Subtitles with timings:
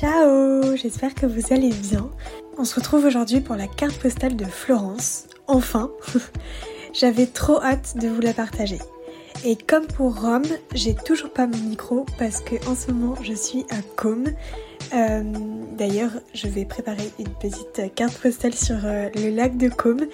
[0.00, 2.08] Ciao, j'espère que vous allez bien.
[2.56, 5.26] On se retrouve aujourd'hui pour la carte postale de Florence.
[5.46, 5.90] Enfin,
[6.94, 8.78] j'avais trop hâte de vous la partager.
[9.44, 13.34] Et comme pour Rome, j'ai toujours pas mon micro parce que en ce moment je
[13.34, 14.28] suis à Côme.
[14.94, 15.22] Euh,
[15.76, 20.06] d'ailleurs, je vais préparer une petite carte postale sur euh, le lac de Côme.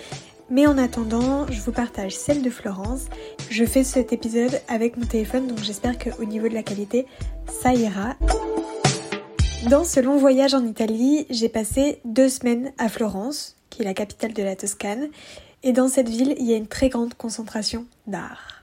[0.50, 3.04] Mais en attendant, je vous partage celle de Florence.
[3.50, 7.06] Je fais cet épisode avec mon téléphone, donc j'espère qu'au niveau de la qualité,
[7.62, 8.16] ça ira.
[9.64, 13.94] Dans ce long voyage en Italie, j'ai passé deux semaines à Florence, qui est la
[13.94, 15.08] capitale de la Toscane,
[15.64, 18.62] et dans cette ville, il y a une très grande concentration d'art.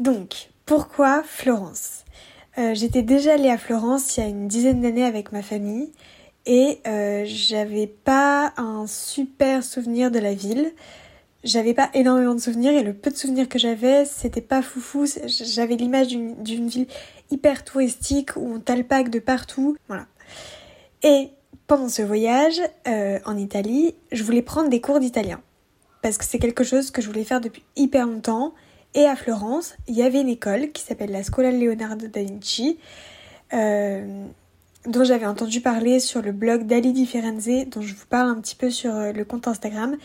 [0.00, 2.04] Donc, pourquoi Florence?
[2.58, 5.92] Euh, J'étais déjà allée à Florence il y a une dizaine d'années avec ma famille,
[6.46, 10.72] et euh, j'avais pas un super souvenir de la ville.
[11.44, 15.06] J'avais pas énormément de souvenirs et le peu de souvenirs que j'avais, c'était pas foufou.
[15.26, 16.86] J'avais l'image d'une ville
[17.32, 19.76] hyper touristique où on talpague de partout.
[19.88, 20.06] Voilà.
[21.02, 21.30] Et
[21.66, 25.40] pendant ce voyage euh, en Italie, je voulais prendre des cours d'italien.
[26.02, 28.52] Parce que c'est quelque chose que je voulais faire depuis hyper longtemps.
[28.94, 32.78] Et à Florence, il y avait une école qui s'appelle la Scuola Leonardo da Vinci,
[33.54, 34.26] euh,
[34.86, 38.40] dont j'avais entendu parler sur le blog d'Ali Di Firenze, dont je vous parle un
[38.40, 39.96] petit peu sur euh, le compte Instagram.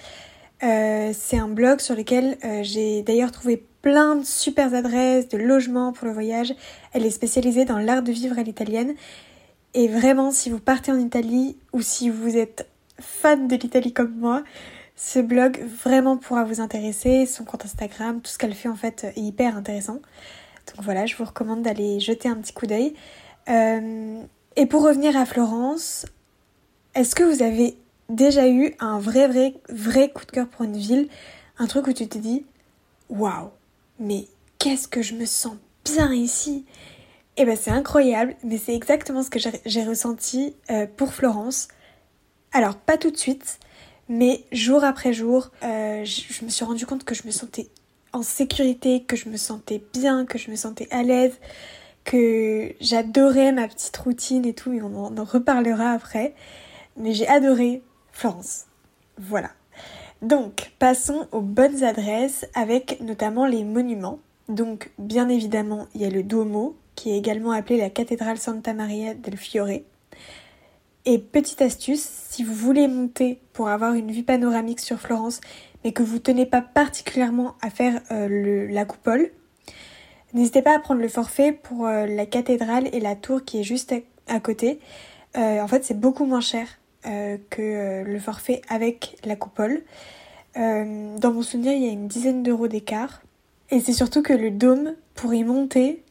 [0.62, 6.08] c'est un blog sur lequel j'ai d'ailleurs trouvé plein de super adresses, de logements pour
[6.08, 6.54] le voyage.
[6.92, 8.96] Elle est spécialisée dans l'art de vivre à l'italienne.
[9.74, 12.68] Et vraiment, si vous partez en Italie ou si vous êtes
[13.00, 14.44] fan de l'Italie comme moi,
[14.98, 17.26] ce blog vraiment pourra vous intéresser.
[17.26, 20.02] Son compte Instagram, tout ce qu'elle fait en fait est hyper intéressant.
[20.76, 22.94] Donc voilà, je vous recommande d'aller jeter un petit coup d'œil.
[23.48, 24.22] Euh,
[24.58, 26.06] et pour revenir à Florence,
[26.94, 27.78] est-ce que vous avez
[28.10, 31.08] déjà eu un vrai, vrai, vrai coup de cœur pour une ville?
[31.58, 32.46] Un truc où tu te dis,
[33.08, 33.52] waouh,
[34.00, 34.26] mais
[34.60, 36.66] qu'est-ce que je me sens bien ici
[37.38, 41.68] eh ben c'est incroyable, mais c'est exactement ce que j'ai ressenti euh, pour Florence.
[42.52, 43.60] Alors pas tout de suite,
[44.10, 47.68] mais jour après jour, euh, je, me suis rendu compte que je me sentais
[48.12, 51.40] en sécurité, que je me sentais bien, que je me sentais à l'aise,
[52.04, 56.34] que j'adorais ma petite routine et tout, et on en reparlera après.
[56.96, 58.66] Mais j'ai adoré Florence.
[59.20, 59.52] Voilà.
[60.22, 64.20] Donc, passons aux bonnes adresses avec notamment les monuments.
[64.50, 68.74] Donc, bien évidemment, il y a le Duomo, qui est également appelé la cathédrale Santa
[68.74, 69.82] Maria del Fiore.
[71.06, 75.40] Et petite astuce, si vous voulez monter pour avoir une vue panoramique sur Florence,
[75.84, 79.30] mais que vous tenez pas particulièrement à faire euh, la coupole,
[80.34, 83.64] n'hésitez pas à prendre le forfait pour euh, la cathédrale et la tour qui est
[83.64, 83.94] juste
[84.28, 84.80] à, côté.
[85.38, 86.68] Euh, en fait, c'est beaucoup moins cher
[87.50, 89.82] que euh, le forfait avec la coupole.
[90.58, 93.22] Euh, dans mon souvenir, il y a une dizaine d'euros d'écart.
[93.70, 96.04] Et c'est surtout que le dôme, pour y monter,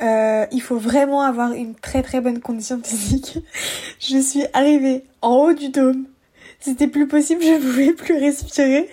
[0.00, 3.38] il faut vraiment avoir une très très bonne condition physique.
[4.00, 6.06] je suis arrivée en haut du dôme.
[6.58, 8.88] C'était plus possible, je ne pouvais plus respirer.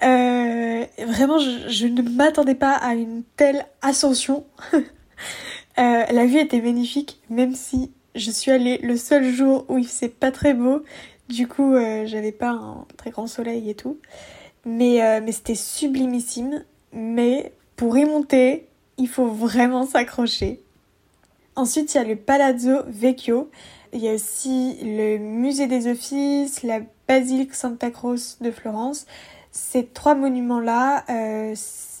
[0.00, 4.44] vraiment, je ne m'attendais pas à une telle ascension.
[5.76, 10.08] la vue était magnifique, même si je suis allée le seul jour où il faisait
[10.08, 10.82] pas très beau.
[11.28, 13.98] Du coup, euh, j'avais pas un très grand soleil et tout.
[14.64, 16.64] Mais, euh, mais c'était sublimissime.
[16.92, 18.66] Mais pour y monter,
[18.98, 20.60] il faut vraiment s'accrocher.
[21.56, 23.50] Ensuite, il y a le Palazzo Vecchio.
[23.92, 29.06] Il y a aussi le musée des offices, la basilique Santa Croce de Florence.
[29.52, 31.54] Ces trois monuments-là, euh,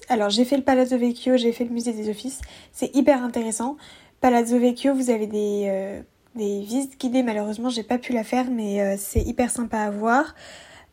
[0.08, 2.40] alors j'ai fait le Palazzo Vecchio, j'ai fait le musée des offices.
[2.72, 3.76] C'est hyper intéressant.
[4.24, 6.00] Palazzo Vecchio, vous avez des, euh,
[6.34, 7.22] des visites guidées.
[7.22, 10.34] Malheureusement, j'ai pas pu la faire, mais euh, c'est hyper sympa à voir.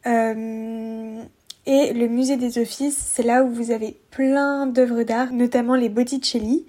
[0.06, 1.24] Euh,
[1.66, 5.88] et le musée des offices, c'est là où vous avez plein d'œuvres d'art, notamment les
[5.88, 6.66] Botticelli.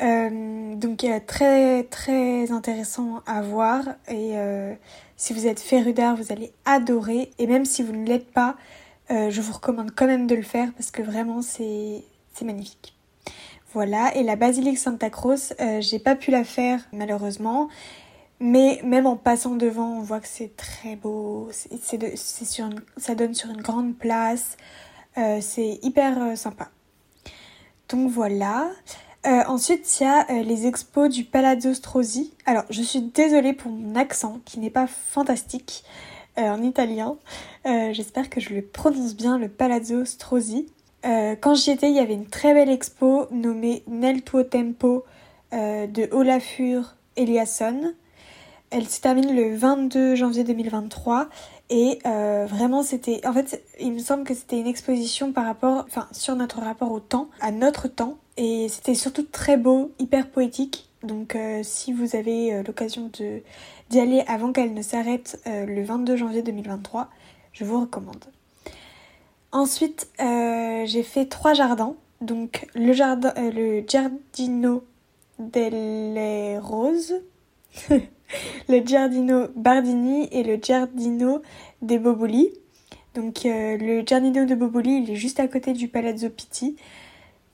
[0.00, 4.32] donc très très intéressant à voir et
[5.16, 8.56] si vous êtes féru d'art vous allez adorer et même si vous ne l'êtes pas
[9.10, 12.04] je vous recommande quand même de le faire parce que vraiment c'est
[12.42, 12.96] magnifique.
[13.76, 17.68] Voilà, et la basilique Santa Croce, euh, j'ai pas pu la faire malheureusement.
[18.40, 21.50] Mais même en passant devant, on voit que c'est très beau.
[21.52, 24.56] C'est, sur ça donne sur une grande place.
[25.18, 26.70] Euh, c'est hyper euh, sympa.
[27.90, 28.70] Donc voilà.
[29.24, 32.32] ensuite, il y a les expos du Palazzo Strozzi.
[32.46, 35.84] Alors, je suis désolée pour mon accent qui n'est pas fantastique
[36.38, 37.18] en italien.
[37.66, 40.66] J'espère que je le prononce bien, le Palazzo Strozzi.
[41.06, 45.04] Euh, quand j'y étais, il y avait une très belle expo nommée Nel tuo tempo
[45.52, 47.94] euh, de Olafur Eliasson.
[48.70, 51.28] Elle se termine le 22 janvier 2023
[51.70, 55.84] et euh, vraiment c'était en fait il me semble que c'était une exposition par rapport
[55.86, 60.28] enfin sur notre rapport au temps, à notre temps et c'était surtout très beau, hyper
[60.28, 60.88] poétique.
[61.04, 63.08] Donc si vous avez l'occasion
[63.90, 67.08] d'y aller avant qu'elle ne s'arrête le 22 janvier 2023,
[67.52, 68.24] je vous recommande.
[69.52, 71.94] Ensuite, j'ai fait trois jardins.
[72.20, 74.84] Donc le, jardin, le Giardino
[75.38, 77.14] delle Roses,
[78.68, 81.42] le Giardino Bardini et le Giardino
[81.82, 82.50] dei Boboli.
[83.14, 86.76] Donc euh, le Giardino de Boboli, il est juste à côté du Palazzo Pitti.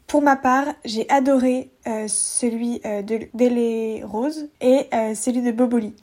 [0.06, 5.94] Pour ma part, j'ai adoré euh, celui euh, de Delle Rose et celui de Boboli.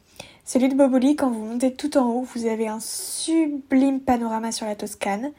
[0.45, 4.65] Celui de Boboli, quand vous montez tout en haut, vous avez un sublime panorama sur
[4.65, 5.31] la Toscane.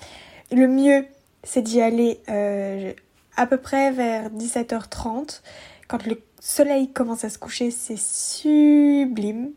[0.52, 1.06] Le mieux,
[1.44, 2.20] c'est d'y aller
[3.36, 5.40] à peu près vers 17h30.
[5.88, 9.52] Quand le soleil commence à se coucher, c'est sublime.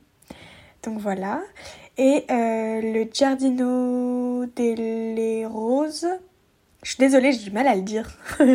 [0.83, 1.41] Donc voilà.
[1.97, 6.07] Et euh, le Giardino delle Roses,
[6.81, 8.11] je suis désolée, j'ai du mal à le dire.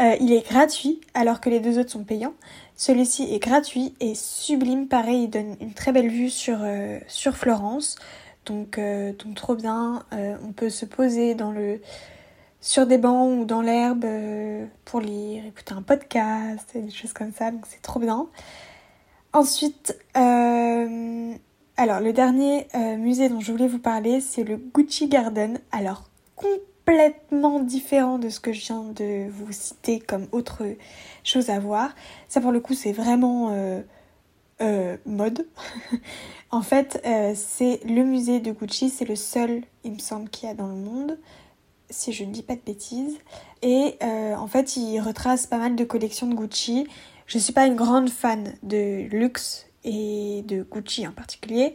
[0.00, 2.34] Euh, il est gratuit alors que les deux autres sont payants.
[2.74, 4.88] Celui-ci est gratuit et sublime.
[4.88, 7.94] Pareil, il donne une très belle vue euh, sur Florence.
[8.46, 10.04] Donc, donc trop bien.
[10.12, 11.36] on peut se poser
[12.60, 14.06] sur des bancs ou dans l'herbe
[14.84, 17.50] pour lire, écouter un podcast, et des choses comme ça.
[17.50, 18.26] Donc c'est trop bien.
[19.32, 19.96] Ensuite,
[21.76, 25.58] alors, le dernier euh, musée dont je voulais vous parler, c'est le Gucci Garden.
[25.72, 26.04] Alors,
[26.36, 30.62] complètement différent de ce que je viens de vous citer comme autre
[31.24, 31.92] chose à voir.
[32.28, 33.82] Ça, pour le coup, c'est vraiment euh, euh,
[35.14, 35.46] mode.
[36.50, 37.02] en fait,
[37.34, 40.68] c'est le musée de Gucci, c'est le seul, il me semble, qu'il y a dans
[40.68, 41.18] le monde
[41.90, 43.18] si je ne dis pas de bêtises.
[43.62, 46.86] Et en fait, il retrace pas mal de collections de Gucci.
[47.26, 51.74] Je ne suis pas une grande fan de luxe et de Gucci en particulier.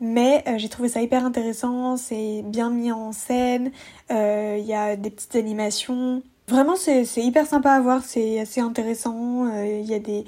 [0.00, 3.72] Mais euh, j'ai trouvé ça hyper intéressant, c'est bien mis en scène,
[4.10, 6.22] il euh, y a des petites animations.
[6.46, 10.24] Vraiment c'est hyper sympa à voir, c'est assez intéressant, il euh, y a des...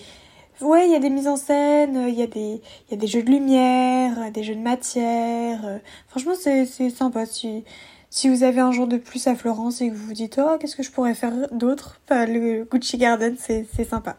[0.61, 2.61] Ouais, il y a des mises en scène, il y, a des,
[2.91, 5.81] y a des jeux de lumière, des jeux de matière.
[6.09, 7.25] franchement, c'est sympa.
[7.25, 7.65] Si,
[8.11, 10.59] si vous avez un jour de plus à Florence et que vous vous dites, oh,
[10.59, 12.01] qu'est-ce que je pourrais faire d'autre?
[12.09, 14.17] Bah, Le Gucci Garden, c'est sympa.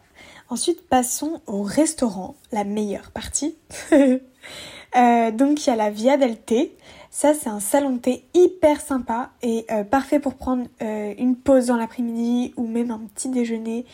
[0.48, 3.56] Ensuite, passons au restaurant, la meilleure partie.
[4.94, 6.76] Euh, donc, il y a la Via del Thé.
[7.08, 11.34] Ça, c'est un salon de thé hyper sympa et euh, parfait pour prendre euh, une
[11.34, 13.86] pause dans l'après-midi ou même un petit déjeuner.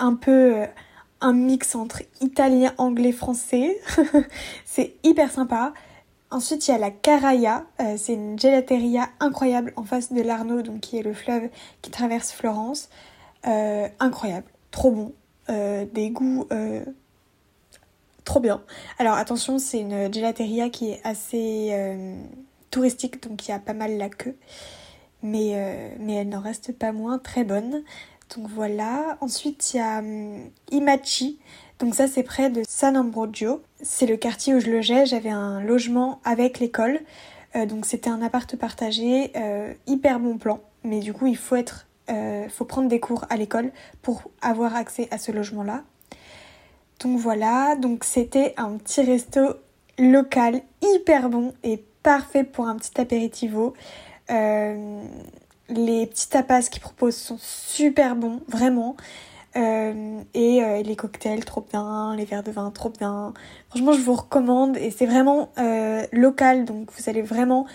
[0.00, 0.64] Un peu
[1.22, 3.78] un mix entre italien, anglais, français.
[4.66, 5.72] c'est hyper sympa.
[6.30, 7.64] Ensuite, il y a la Caraya.
[7.96, 11.48] c'est une gelateria incroyable en face de l'Arno, donc qui est le fleuve
[11.82, 12.88] qui traverse Florence.
[13.44, 15.12] incroyable, trop bon.
[15.50, 16.84] Euh, des goûts euh,
[18.24, 18.62] trop bien.
[18.98, 22.16] Alors attention, c'est une gelateria qui est assez euh,
[22.70, 24.36] touristique, donc il y a pas mal la queue.
[25.24, 27.84] Mais elle n'en reste pas moins très bonne.
[28.36, 29.18] Donc voilà.
[29.20, 31.38] Ensuite, il y a hum, Imachi.
[31.78, 33.62] Donc ça, c'est près de San Ambrogio.
[33.82, 35.06] C'est le quartier où je logeais.
[35.06, 37.00] J'avais un logement avec l'école.
[37.66, 39.32] donc c'était un appart partagé.
[39.86, 40.60] hyper bon plan.
[40.84, 43.70] Mais du coup, il faut être euh, faut prendre des cours à l'école
[44.02, 45.84] pour avoir accès à ce logement-là.
[47.00, 49.54] Donc voilà, donc c'était un petit resto
[49.98, 53.74] local hyper bon et parfait pour un petit apéritivo.
[54.30, 55.02] Euh,
[55.74, 58.96] les petits tapas qu'ils proposent sont super bons, vraiment.
[59.54, 63.34] Euh, et les cocktails trop bien, les verres de vin trop bien.
[63.68, 65.50] Franchement, je vous recommande et c'est vraiment
[66.12, 67.66] local, donc vous allez vraiment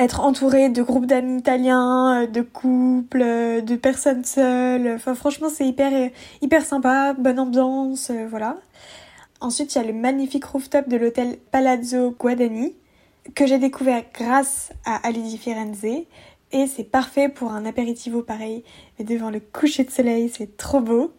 [0.00, 4.94] être entouré de groupes d'amis italiens, euh, de couples, euh, de personnes seules.
[4.94, 6.08] Enfin, franchement, c'est hyper, euh,
[6.40, 8.56] hyper sympa, bonne ambiance, voilà.
[9.40, 12.74] Ensuite, il y a le magnifique rooftop de l'hôtel Palazzo Guadani,
[13.34, 15.84] que j'ai découvert grâce à Alidi Firenze.
[16.52, 18.64] Et c'est parfait pour un apéritivo pareil,
[18.98, 21.12] mais devant le coucher de soleil, c'est trop beau.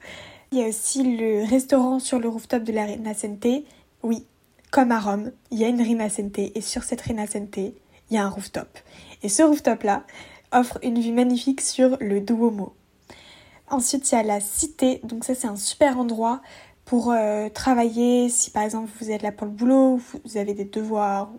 [0.52, 3.64] Il y a aussi le restaurant sur le rooftop de la Rinascente.
[4.04, 4.26] Oui,
[4.72, 7.74] comme à Rome, il y a une Rinascente, et sur cette Rinascente, il
[8.10, 8.68] y a un rooftop.
[9.24, 10.04] Et ce rooftop-là
[10.52, 12.74] offre une vue magnifique sur le Duomo.
[13.70, 15.00] Ensuite, il y a la cité.
[15.04, 16.42] Donc ça, c'est un super endroit
[16.84, 18.28] pour euh, travailler.
[18.28, 21.32] Si par exemple, vous êtes là pour le boulot, vous avez des devoirs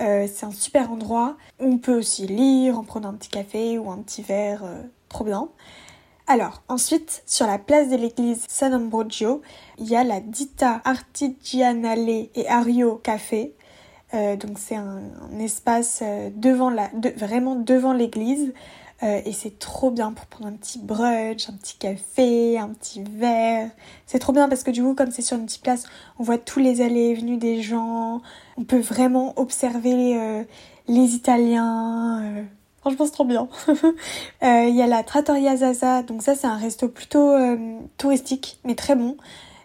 [0.00, 1.36] Euh, c'est un super endroit.
[1.60, 4.64] On peut aussi lire en prenant un petit café ou un petit verre.
[4.64, 5.48] Euh, trop bien.
[6.26, 9.42] Alors, ensuite, sur la place de l'église San Ambrogio,
[9.78, 13.54] il y a la Dita Artigianale et Ario Café.
[14.14, 15.00] Euh, donc c'est un,
[15.40, 16.02] espace
[17.16, 18.52] vraiment devant l'église.
[19.02, 23.02] Euh, et c'est trop bien pour prendre un petit brunch, un petit café, un petit
[23.02, 23.70] verre.
[24.06, 25.84] C'est trop bien parce que du coup, comme c'est sur une petite place,
[26.18, 28.22] on voit tous les allées et venues des gens.
[28.56, 30.46] On peut vraiment observer
[30.88, 32.44] les Italiens.
[32.80, 33.48] Franchement, c'est trop bien.
[34.42, 37.34] Il y a la Trattoria Zaza, donc ça c'est un resto plutôt
[37.98, 39.16] touristique, mais très bon.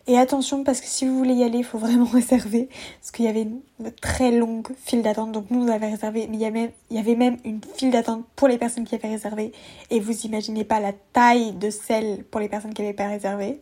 [0.10, 2.68] Et attention parce que si vous voulez y aller, il faut vraiment réserver.
[3.00, 3.62] Parce qu'il y avait une
[4.02, 5.32] très longue file d'attente.
[5.32, 6.28] Donc nous, on avait réservé.
[6.28, 9.52] Mais il y, avait, même une file d'attente pour les personnes qui avaient réservé.
[9.92, 13.62] Et vous imaginez pas la taille de celle pour les personnes qui n'avaient pas réservé.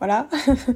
[0.00, 0.28] Voilà.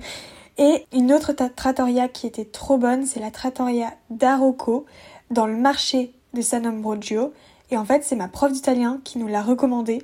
[0.56, 4.86] Et une autre trattoria qui était trop bonne, c'est la trattoria d'Arocco
[5.30, 7.34] dans le marché de San Ambrogio.
[7.70, 10.02] Et en fait, c'est ma prof d'italien qui nous l'a recommandé.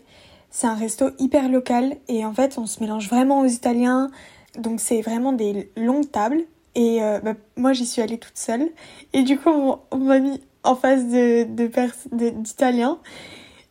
[0.50, 4.10] C'est un resto hyper local et en fait, on se mélange vraiment aux Italiens.
[4.58, 6.42] Donc c'est vraiment des longues tables.
[6.74, 8.70] Et euh, bah, moi j'y suis allée toute seule.
[9.12, 9.50] Et du coup
[9.90, 11.44] on, m'a mis en face de,
[12.30, 12.98] d'Italiens.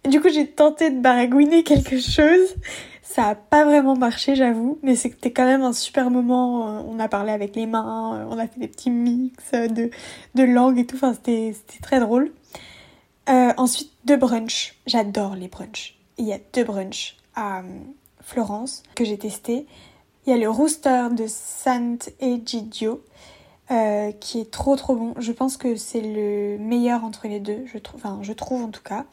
[0.07, 2.55] Du coup j'ai tenté de baragouiner quelque chose.
[3.01, 4.79] Ça a pas vraiment marché j'avoue.
[4.83, 6.67] Mais c'était quand même un super moment.
[6.67, 8.19] Euh, on a parlé avec les mains.
[8.19, 9.89] Euh, on a fait des petits mix de,
[10.35, 10.95] de langues et tout.
[10.95, 12.31] Enfin c'était, très drôle.
[13.27, 14.75] ensuite deux brunchs.
[14.87, 15.97] J'adore les brunchs.
[16.17, 17.63] Il y a deux brunchs à
[18.21, 19.65] Florence que j'ai testé.
[20.25, 23.01] Il y a le Rooster de Sant'Egidio
[23.71, 25.13] euh, qui est trop trop bon.
[25.17, 28.69] Je pense que c'est le meilleur entre les deux, je trouve, enfin je trouve en
[28.69, 29.05] tout cas.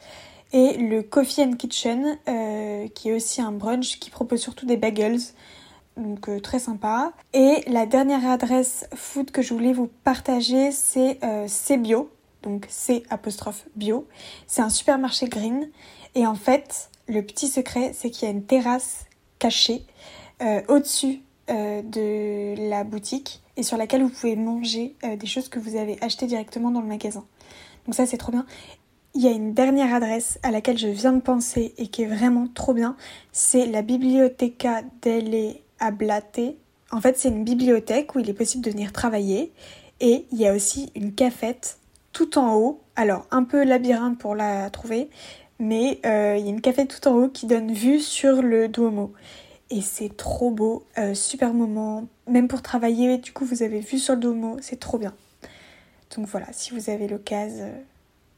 [0.51, 4.77] Et le Coffee and Kitchen euh, qui est aussi un brunch qui propose surtout des
[4.77, 5.19] bagels.
[5.95, 7.13] Donc euh, très sympa.
[7.33, 12.09] Et la dernière adresse food que je voulais vous partager, c'est C'est Bio.
[12.43, 14.07] Donc C apostrophe bio.
[14.45, 15.69] C'est un supermarché green.
[16.15, 19.05] Et en fait, le petit secret, c'est qu'il y a une terrasse
[19.39, 19.85] cachée
[20.39, 25.49] euh, au-dessus euh, de la boutique et sur laquelle vous pouvez manger euh, des choses
[25.49, 27.25] que vous avez achetées directement dans le magasin.
[27.85, 28.45] Donc ça c'est trop bien.
[29.15, 32.07] Il y a une dernière adresse à laquelle je viens de penser et qui est
[32.07, 32.95] vraiment trop bien.
[33.31, 36.39] C'est la Biblioteca delle Ablate.
[36.91, 39.51] En fait c'est une bibliothèque où il est possible de venir travailler
[40.01, 41.79] et il y a aussi une cafette
[42.13, 42.81] tout en haut.
[42.95, 45.09] Alors un peu labyrinthe pour la trouver,
[45.57, 49.13] mais il y a une cafette tout en haut qui donne vue sur le Duomo
[49.69, 53.99] et c'est trop beau, euh, super moment, même pour travailler, du coup vous avez vu
[53.99, 55.13] sur le domo, c'est trop bien.
[56.15, 57.81] Donc voilà, si vous avez l'occasion, euh,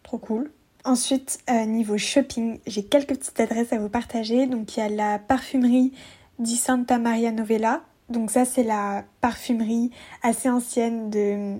[0.01, 0.51] trop cool.
[0.85, 4.47] Ensuite, euh, niveau shopping, j'ai quelques petites adresses à vous partager.
[4.47, 5.91] Donc il y a la parfumerie
[6.39, 7.81] di Santa Maria Novella.
[8.09, 9.91] Donc ça c'est la parfumerie
[10.23, 11.57] assez ancienne de,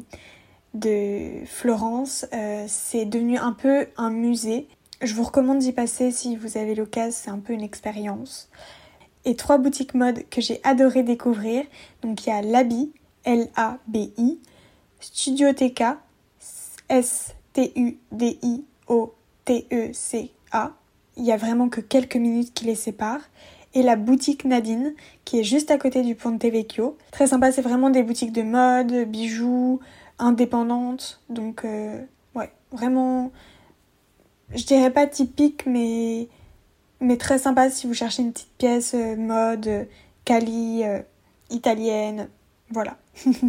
[0.73, 2.25] de Florence.
[2.67, 4.67] c'est devenu un peu un musée.
[5.01, 8.49] Je vous recommande d'y passer si vous avez l'occasion, c'est un peu une expérience
[9.25, 11.65] et trois boutiques mode que j'ai adoré découvrir.
[12.01, 12.91] Donc il y a Labi,
[13.25, 14.39] L-A-B-I,
[14.99, 15.83] Studio TK,
[16.89, 17.91] S-T-U-D-I-O-T-E-C-A.
[21.17, 23.29] Il y a vraiment que quelques minutes qui les séparent.
[23.75, 24.95] Et la boutique Nadine,
[25.25, 26.97] qui est juste à côté du Ponte Vecchio.
[27.11, 29.79] Très sympa, c'est vraiment des boutiques de mode, bijoux,
[30.17, 31.21] indépendantes.
[31.29, 32.01] Donc, euh,
[32.33, 33.31] ouais, vraiment,
[34.55, 36.29] je dirais pas typique, mais
[37.01, 39.85] mais très sympa si vous cherchez une petite pièce euh, mode, euh,
[40.25, 40.99] Cali, euh,
[41.49, 42.29] italienne,
[42.71, 42.97] voilà.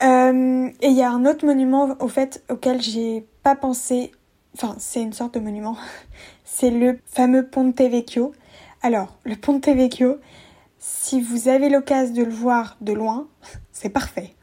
[0.00, 4.12] et il y a un autre monument au fait auquel j'ai pas pensé,
[4.54, 5.76] enfin c'est une sorte de monument,
[6.44, 8.32] c'est le fameux Ponte Vecchio.
[8.82, 10.18] Alors, le Ponte Vecchio,
[10.78, 13.28] si vous avez l'occasion de le voir de loin,
[13.72, 14.34] c'est parfait.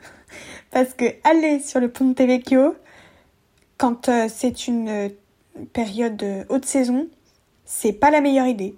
[0.72, 2.76] Parce que aller sur le Ponte Vecchio,
[3.78, 5.12] quand c'est une
[5.74, 7.08] période de haute saison,
[7.70, 8.76] c'est pas la meilleure idée.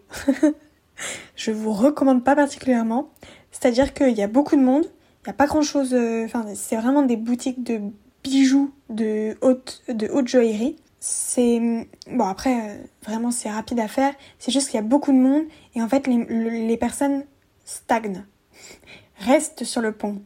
[1.37, 3.09] je vous recommande pas particulièrement.
[3.49, 5.93] C'est-à-dire qu'il y a beaucoup de monde, il n'y a pas grand chose.
[5.93, 7.79] Euh, enfin, c'est vraiment des boutiques de
[8.21, 10.75] bijoux de haute, de haute joaillerie.
[10.99, 11.87] C'est.
[12.11, 14.13] Bon, après, euh, vraiment, c'est rapide à faire.
[14.39, 15.43] C'est juste qu'il y a beaucoup de monde
[15.73, 16.25] et en fait, les,
[16.67, 17.23] les personnes
[17.63, 18.25] stagnent,
[19.19, 20.21] restent sur le pont.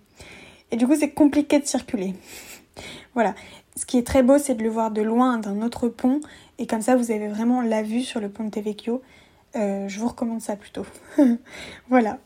[0.71, 2.15] Et du coup, c'est compliqué de circuler.
[3.13, 3.35] voilà.
[3.75, 6.21] Ce qui est très beau, c'est de le voir de loin d'un autre pont
[6.57, 9.01] et comme ça, vous avez vraiment la vue sur le Ponte Vecchio.
[9.55, 10.85] Euh, je vous recommande ça plutôt.
[11.89, 12.17] voilà.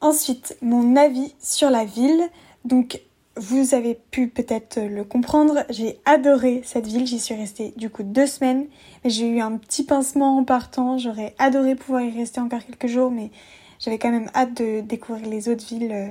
[0.00, 2.28] Ensuite, mon avis sur la ville.
[2.64, 3.00] Donc,
[3.36, 8.02] vous avez pu peut-être le comprendre, j'ai adoré cette ville, j'y suis restée du coup
[8.02, 8.66] deux semaines,
[9.06, 13.10] j'ai eu un petit pincement en partant, j'aurais adoré pouvoir y rester encore quelques jours,
[13.10, 13.30] mais
[13.78, 16.08] j'avais quand même hâte de découvrir les autres villes euh,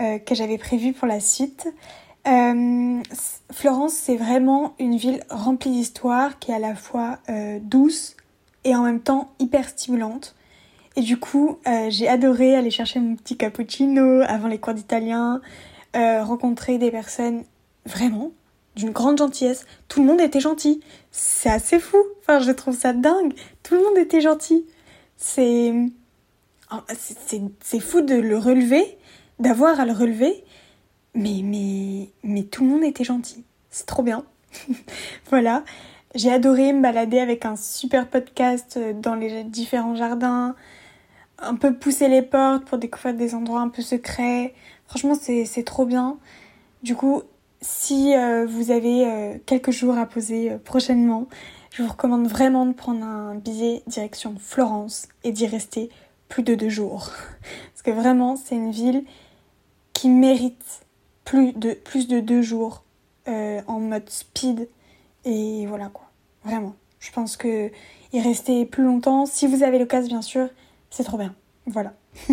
[0.00, 1.68] euh, que j'avais prévues pour la suite.
[2.26, 3.02] Euh,
[3.50, 8.16] Florence, c'est vraiment une ville remplie d'histoire qui est à la fois euh, douce
[8.64, 10.34] et en même temps hyper stimulante.
[10.94, 15.40] Et du coup, euh, j'ai adoré aller chercher mon petit cappuccino avant les cours d'italien,
[15.94, 17.44] rencontrer des personnes
[17.84, 18.30] vraiment
[18.76, 19.66] d'une grande gentillesse.
[19.88, 20.80] Tout le monde était gentil.
[21.10, 21.98] C'est assez fou.
[22.20, 23.34] Enfin, je trouve ça dingue.
[23.62, 24.64] Tout le monde était gentil.
[25.16, 25.74] C'est
[27.60, 28.96] c'est fou de le relever,
[29.38, 30.42] d'avoir à le relever
[31.14, 33.44] mais, mais, tout le monde était gentil.
[33.70, 34.24] C'est trop bien.
[35.30, 35.64] voilà.
[36.14, 40.54] J'ai adoré me balader avec un super podcast dans les différents jardins,
[41.38, 44.54] un peu pousser les portes pour découvrir des endroits un peu secrets.
[44.86, 46.18] Franchement, c'est trop bien.
[46.82, 47.22] Du coup,
[47.62, 51.28] si euh, vous avez euh, quelques jours à poser euh, prochainement,
[51.70, 55.88] je vous recommande vraiment de prendre un billet direction Florence et d'y rester
[56.28, 57.10] plus de deux jours.
[57.72, 59.04] Parce que vraiment, c'est une ville
[59.92, 60.81] qui mérite
[61.24, 62.84] plus de, plus de deux jours
[63.26, 64.68] en mode speed.
[65.24, 66.10] Et voilà quoi.
[66.44, 66.74] Vraiment.
[67.00, 67.70] Je pense que
[68.12, 70.48] y rester plus longtemps, si vous avez l'occasion bien sûr,
[70.90, 71.34] c'est trop bien.
[71.66, 71.94] Voilà.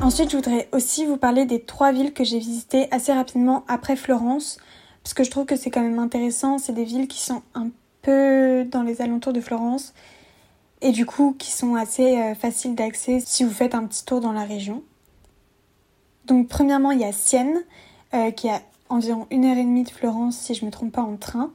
[0.00, 3.96] Ensuite, je voudrais aussi vous parler des trois villes que j'ai visitées assez rapidement après
[3.96, 4.56] Florence,
[5.02, 6.58] parce que je trouve que c'est quand même intéressant.
[6.58, 7.70] C'est des villes qui sont un
[8.02, 9.94] peu dans les alentours de Florence
[10.82, 14.20] et du coup qui sont assez euh, faciles d'accès si vous faites un petit tour
[14.20, 14.82] dans la région.
[16.26, 17.62] Donc premièrement, il y a Sienne,
[18.14, 20.92] euh, qui a environ une heure et demie de Florence, si je ne me trompe
[20.92, 21.52] pas, en train.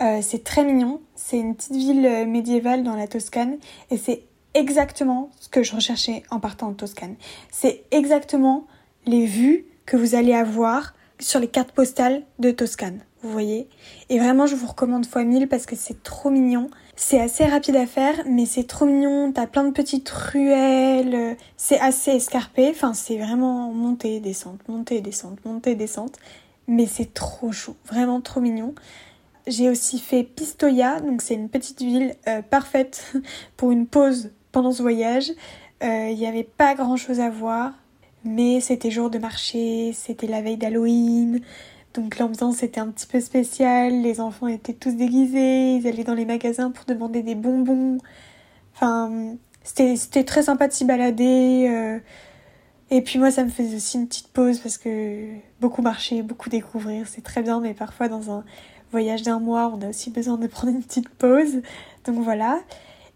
[0.00, 3.58] Euh, c'est très mignon, c'est une petite ville médiévale dans la Toscane
[3.90, 4.22] et c'est
[4.54, 7.16] exactement ce que je recherchais en partant en Toscane.
[7.50, 8.66] C'est exactement
[9.06, 13.00] les vues que vous allez avoir sur les cartes postales de Toscane.
[13.22, 13.68] Vous voyez
[14.10, 16.70] Et vraiment, je vous recommande fois 1000 parce que c'est trop mignon.
[16.94, 19.32] C'est assez rapide à faire, mais c'est trop mignon.
[19.32, 21.36] T'as plein de petites ruelles.
[21.56, 22.68] C'est assez escarpé.
[22.70, 26.16] Enfin, c'est vraiment montée, descente, montée, descente, montée, descente.
[26.68, 27.74] Mais c'est trop chou.
[27.86, 28.74] Vraiment trop mignon.
[29.48, 33.14] J'ai aussi fait Pistoia, donc c'est une petite ville euh, parfaite
[33.56, 35.30] pour une pause pendant ce voyage.
[35.82, 37.72] Euh, il n'y avait pas grand chose à voir,
[38.24, 41.40] mais c'était jour de marché, c'était la veille d'Halloween,
[41.94, 46.14] donc l'ambiance était un petit peu spéciale, les enfants étaient tous déguisés, ils allaient dans
[46.14, 47.98] les magasins pour demander des bonbons.
[48.74, 51.66] Enfin, c'était très sympa de s'y balader.
[51.68, 51.98] Euh.
[52.90, 55.28] et puis moi, ça me faisait aussi une petite pause parce que
[55.60, 58.44] beaucoup marcher, beaucoup découvrir, c'est très bien, mais parfois dans un
[58.92, 61.62] voyage d'un mois, on a aussi besoin de prendre une petite pause.
[62.04, 62.60] Donc voilà.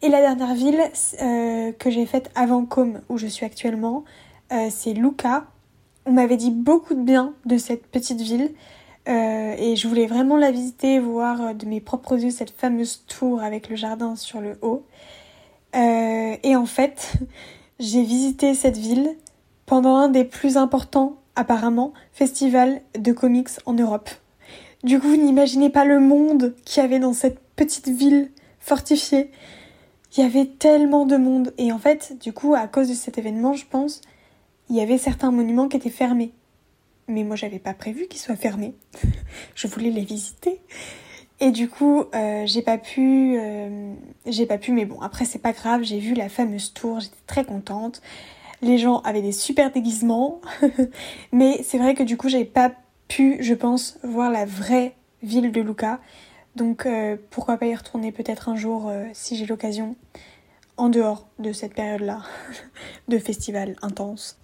[0.02, 0.80] Et la dernière ville
[1.22, 4.04] euh, que j'ai faite avant Com, où je suis actuellement,
[4.52, 5.46] euh, c'est Lucca.
[6.06, 8.50] On m'avait dit beaucoup de bien de cette petite ville.
[9.08, 13.42] Euh, et je voulais vraiment la visiter, voir de mes propres yeux cette fameuse tour
[13.42, 14.84] avec le jardin sur le haut.
[15.74, 17.14] et en fait,
[17.80, 19.16] j'ai visité cette ville
[19.66, 24.10] pendant un des plus importants, apparemment, festivals de comics en Europe.
[24.84, 29.30] Du coup, vous n'imaginez pas le monde qu'il y avait dans cette petite ville fortifiée
[30.16, 31.52] il y avait tellement de monde.
[31.58, 34.00] Et en fait, du coup, à cause de cet événement, je pense,
[34.70, 36.32] il y avait certains monuments qui étaient fermés.
[37.08, 38.74] Mais moi, j'avais pas prévu qu'ils soient fermés.
[39.54, 40.60] je voulais les visiter.
[41.42, 43.94] Et du coup, euh, j'ai pas pu, euh,
[44.26, 47.16] j'ai pas pu, mais bon, après c'est pas grave, j'ai vu la fameuse tour, j'étais
[47.26, 48.00] très contente.
[48.60, 50.40] Les gens avaient des super déguisements,
[51.32, 52.70] mais c'est vrai que du coup, j'avais pas
[53.08, 54.94] pu, je pense, voir la vraie
[55.24, 55.98] ville de Lucca.
[56.54, 59.96] Donc euh, pourquoi pas y retourner peut-être un jour si j'ai l'occasion,
[60.76, 62.22] en dehors de cette période-là
[63.08, 64.41] de festival intense.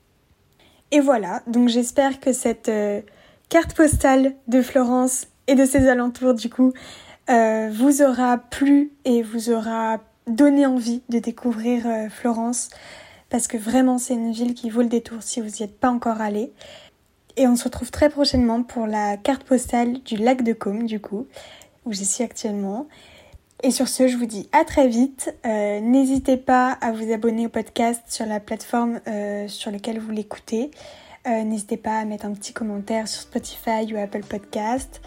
[0.91, 3.01] Et voilà, donc j'espère que cette euh,
[3.49, 6.73] carte postale de Florence et de ses alentours du coup
[7.71, 12.71] vous aura plu et vous aura donné envie de découvrir Florence
[13.29, 15.91] parce que vraiment c'est une ville qui vaut le détour si vous n'y êtes pas
[15.91, 16.53] encore allé.
[17.37, 21.01] Et on se retrouve très prochainement pour la carte postale du lac de Côme du
[21.01, 21.27] coup
[21.85, 22.87] où j'y suis actuellement.
[23.63, 25.35] Et sur ce, je vous dis à très vite.
[25.45, 30.13] Euh, n'hésitez pas à vous abonner au podcast sur la plateforme euh, sur laquelle vous
[30.13, 30.71] l'écoutez.
[31.27, 35.01] Euh, n'hésitez pas à mettre un petit commentaire sur Spotify ou Apple Podcast.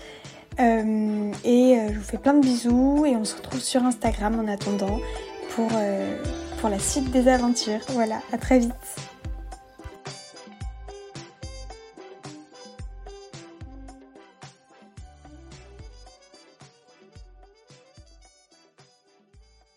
[0.60, 5.00] et je vous fais plein de bisous et on se retrouve sur Instagram en attendant
[5.52, 5.70] pour,
[6.60, 7.80] pour la suite des aventures.
[7.90, 9.11] Voilà, à très vite.